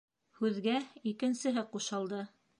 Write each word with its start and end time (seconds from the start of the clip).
Һүҙгә 0.39 0.77
икенсеһе 1.13 1.67
ҡушылды: 1.77 2.25